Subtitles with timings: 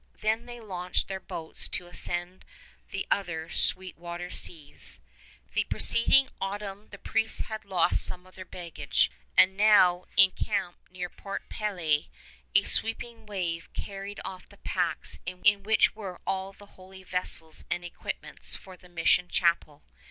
[0.21, 2.43] Then they launched their boats to ascend
[2.89, 4.99] the other Sweet Water Seas.
[5.53, 10.77] The preceding autumn the priests had lost some of their baggage, and now, in camp
[10.89, 12.09] near Point Pelee,
[12.55, 17.85] a sweeping wave carried off the packs in which were all the holy vessels and
[17.85, 19.83] equipments for the mission chapel.